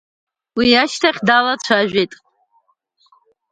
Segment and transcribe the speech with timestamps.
[0.57, 2.13] Уи ашьҭахь далацәажәеит…